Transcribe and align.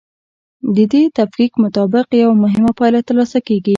د 0.75 0.77
دې 0.91 1.03
تفکیک 1.17 1.51
مطابق 1.63 2.05
یوه 2.21 2.35
مهمه 2.43 2.71
پایله 2.79 3.01
ترلاسه 3.07 3.39
کیږي. 3.47 3.69